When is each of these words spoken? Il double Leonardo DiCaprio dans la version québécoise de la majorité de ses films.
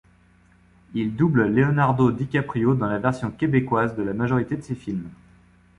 Il 0.95 1.15
double 1.15 1.45
Leonardo 1.45 2.11
DiCaprio 2.11 2.73
dans 2.73 2.87
la 2.89 2.97
version 2.97 3.29
québécoise 3.29 3.95
de 3.95 4.01
la 4.01 4.13
majorité 4.15 4.57
de 4.57 4.63
ses 4.63 4.73
films. 4.73 5.07